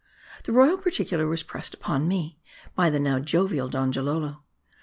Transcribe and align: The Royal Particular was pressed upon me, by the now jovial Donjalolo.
The 0.45 0.51
Royal 0.51 0.79
Particular 0.79 1.27
was 1.27 1.43
pressed 1.43 1.75
upon 1.75 2.07
me, 2.07 2.39
by 2.73 2.89
the 2.89 2.99
now 2.99 3.19
jovial 3.19 3.69
Donjalolo. 3.69 4.41